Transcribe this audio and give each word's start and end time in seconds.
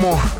more. 0.00 0.37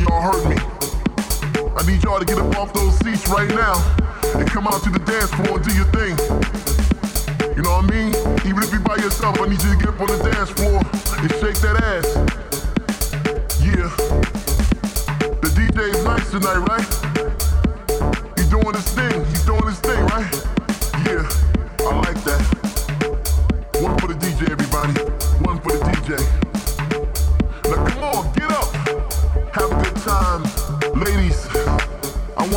y'all 0.00 0.20
heard 0.20 0.48
me. 0.48 0.56
I 1.76 1.86
need 1.86 2.02
y'all 2.02 2.18
to 2.18 2.24
get 2.24 2.38
up 2.38 2.56
off 2.56 2.72
those 2.72 2.98
seats 2.98 3.28
right 3.28 3.48
now 3.48 3.74
and 4.34 4.48
come 4.48 4.66
out 4.66 4.82
to 4.82 4.90
the 4.90 4.98
dance 5.00 5.30
floor 5.30 5.58
and 5.58 5.64
do 5.64 5.74
your 5.74 5.86
thing. 5.96 6.14
You 7.56 7.62
know 7.62 7.80
what 7.80 7.86
I 7.86 7.90
mean? 7.90 8.14
Even 8.46 8.62
if 8.62 8.70
you're 8.70 8.80
by 8.80 8.96
yourself, 8.96 9.40
I 9.40 9.48
need 9.48 9.62
you 9.62 9.72
to 9.72 9.78
get 9.78 9.88
up 9.88 10.00
on 10.00 10.08
the 10.08 10.18
dance 10.30 10.50
floor 10.50 10.78
and 11.18 11.30
shake 11.40 11.58
that 11.64 11.82
ass. 11.82 12.06
Yeah. 13.62 13.88
The 15.40 15.48
DJ's 15.56 16.04
nice 16.04 16.30
tonight, 16.30 16.62
right? 16.68 16.86
He's 18.36 18.48
doing 18.48 18.74
his 18.74 18.88
thing. 18.92 19.24
He's 19.26 19.44
doing 19.44 19.66
his 19.66 19.80
thing, 19.80 20.04
right? 20.06 20.57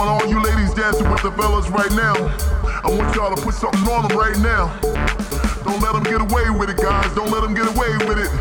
want 0.06 0.24
all 0.24 0.30
you 0.30 0.42
ladies 0.42 0.74
dancing 0.74 1.08
with 1.12 1.22
the 1.22 1.32
fellas 1.34 1.70
right 1.70 1.92
now. 1.92 2.16
I 2.82 2.90
want 2.90 3.16
y'all 3.16 3.36
to 3.36 3.40
put 3.40 3.54
something 3.54 3.82
on 3.82 4.08
them 4.08 4.18
right 4.18 4.38
now. 4.40 4.74
Don't 5.62 5.80
let 5.80 5.94
them 5.94 6.02
get 6.04 6.22
away 6.22 6.50
with 6.50 6.72
it, 6.72 6.78
guys. 6.78 7.14
Don't 7.14 7.30
let 7.30 7.42
them 7.42 7.54
get 7.54 7.68
away 7.70 7.94
with 8.10 8.18
it. 8.18 8.32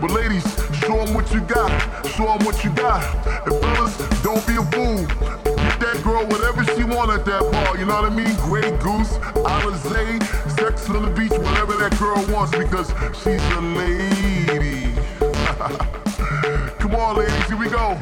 But 0.00 0.12
ladies, 0.12 0.44
show 0.80 1.04
them 1.04 1.12
what 1.12 1.30
you 1.30 1.40
got. 1.42 1.68
Show 2.16 2.24
them 2.24 2.46
what 2.46 2.64
you 2.64 2.70
got. 2.70 3.04
And 3.44 3.60
fellas, 3.60 3.98
don't 4.22 4.40
be 4.46 4.56
a 4.56 4.64
fool. 4.72 5.04
Get 5.44 5.80
that 5.80 6.00
girl 6.02 6.24
whatever 6.24 6.64
she 6.72 6.84
want 6.84 7.10
at 7.10 7.26
that 7.26 7.44
bar. 7.52 7.76
You 7.76 7.84
know 7.84 8.00
what 8.00 8.10
I 8.10 8.14
mean? 8.14 8.34
Grey 8.48 8.70
Goose, 8.80 9.12
Alizé, 9.44 10.24
sex 10.56 10.88
on 10.88 11.02
the 11.04 11.10
beach, 11.10 11.32
whatever 11.32 11.76
that 11.84 11.98
girl 11.98 12.24
wants 12.32 12.56
because 12.56 12.88
she's 13.20 13.44
a 13.52 13.60
lady. 13.60 14.94
Come 16.80 16.94
on, 16.94 17.16
ladies, 17.16 17.44
here 17.44 17.58
we 17.58 17.68
go. 17.68 17.92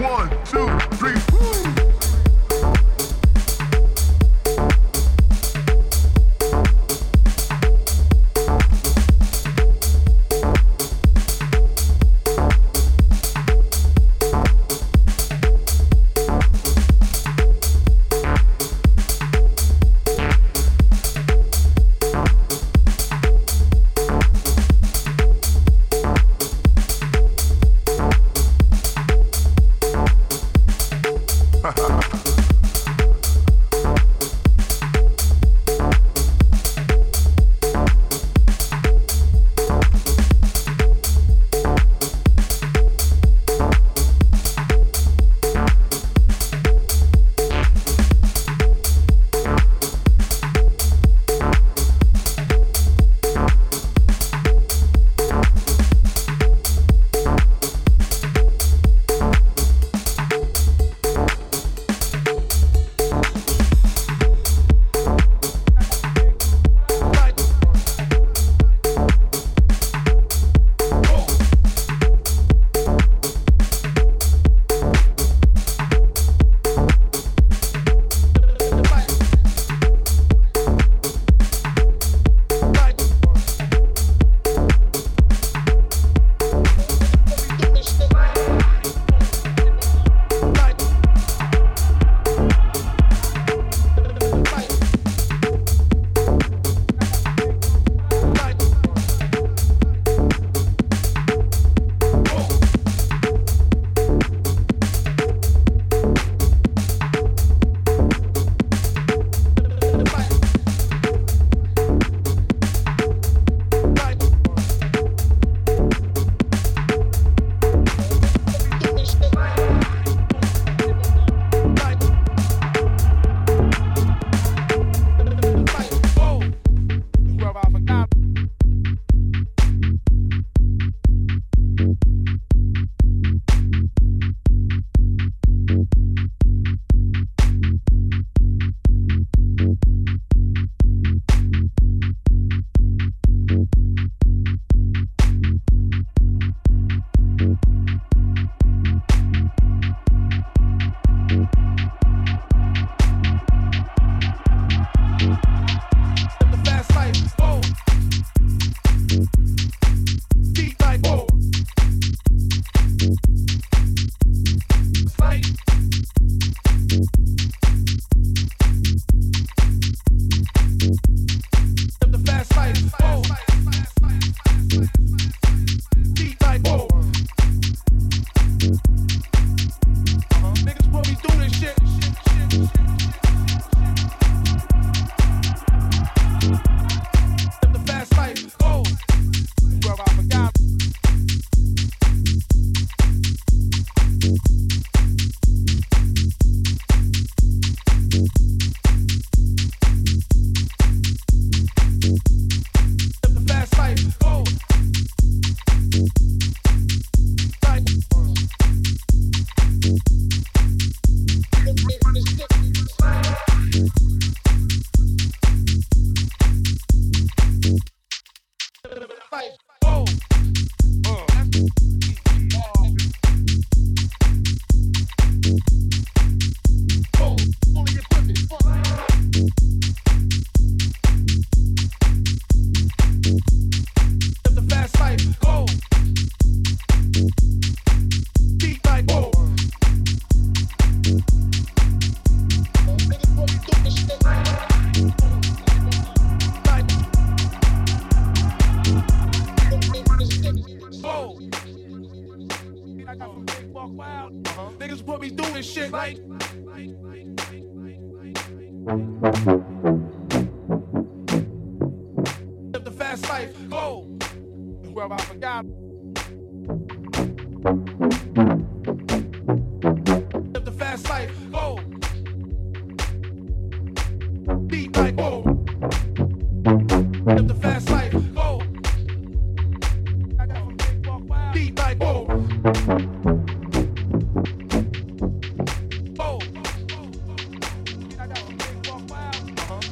One, 0.00 0.30
two, 0.46 0.66
three. 0.96 1.20
Woo! 1.36 1.71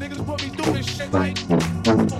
Niggas 0.01 0.25
put 0.25 0.43
me 0.43 0.49
through 0.49 0.73
this 0.73 0.97
shit 0.97 1.13
like. 1.13 2.20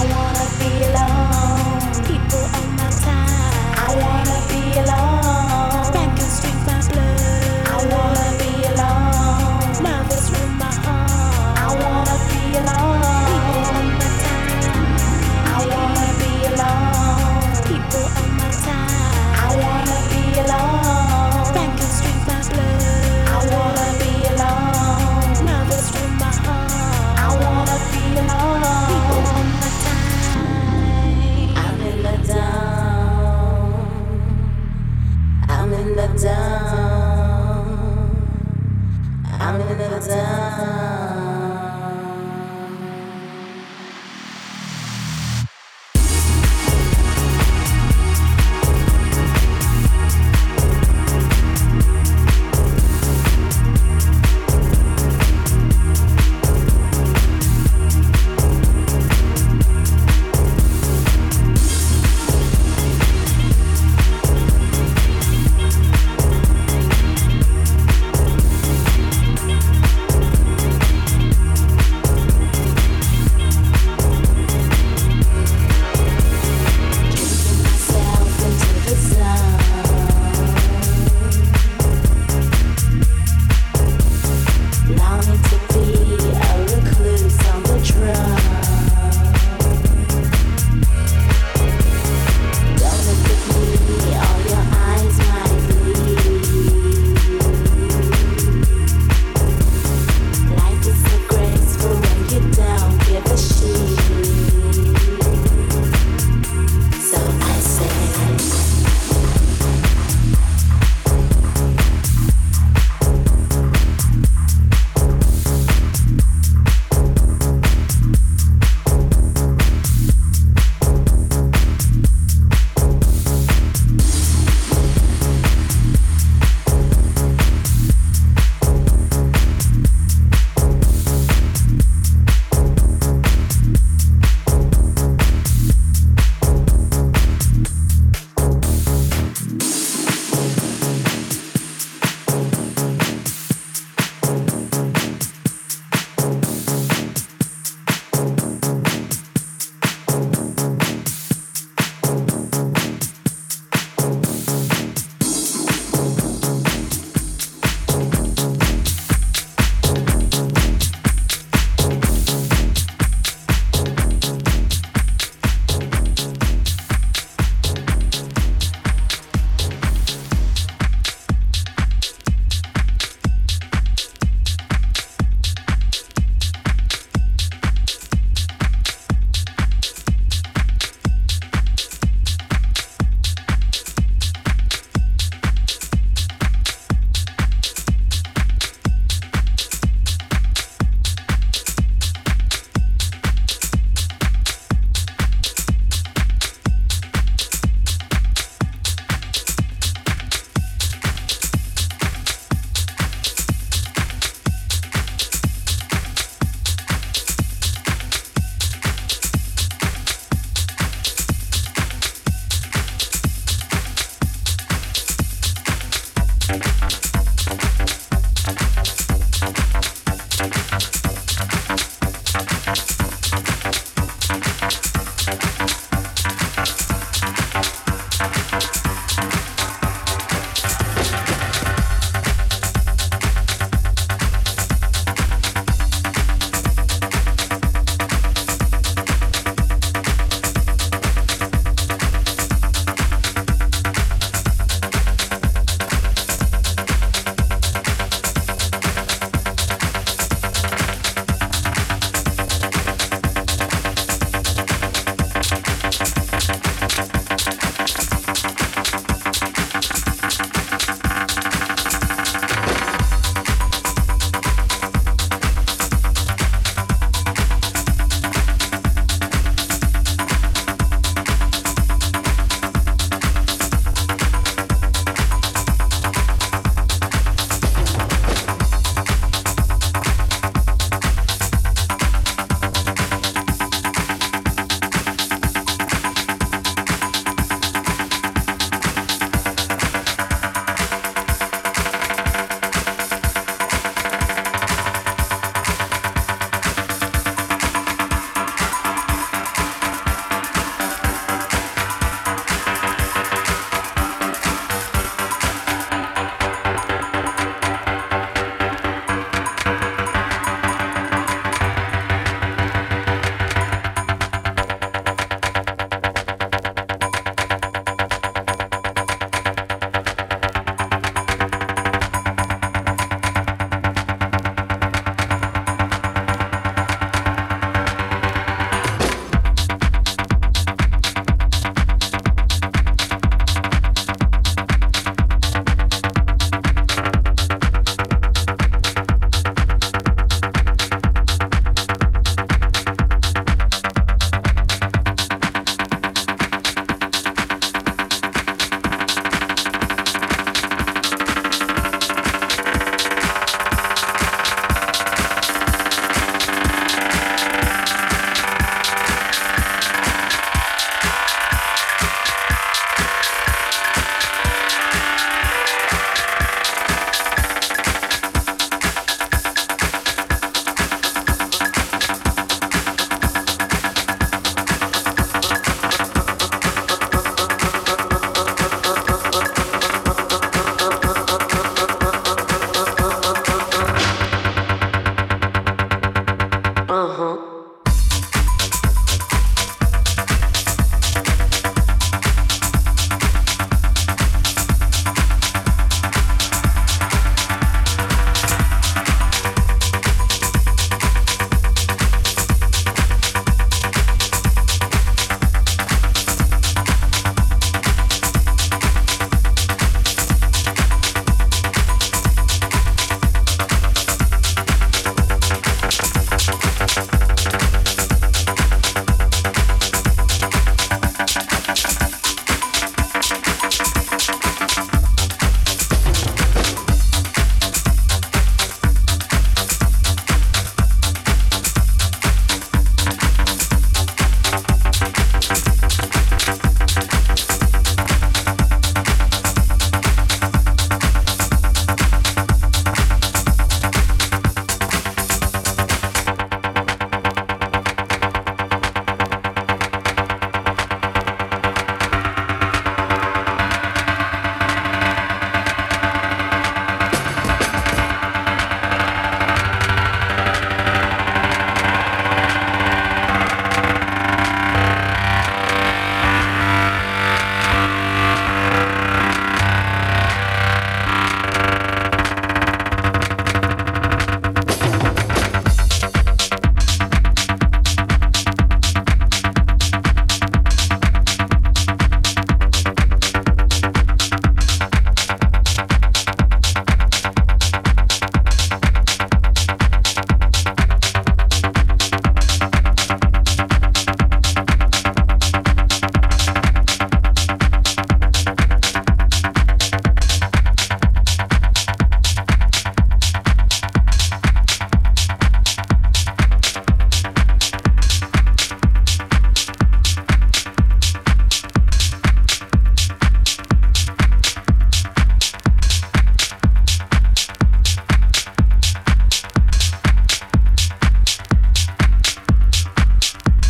I 0.00 0.06
wanna 0.06 0.46
be 0.58 0.70
alone. 0.88 2.04
People 2.08 2.44
on 2.58 2.76
my 2.76 2.90
time. 3.04 3.74
I 3.76 3.90
wanna 4.00 4.38
be 4.48 4.80
alone. 4.80 4.99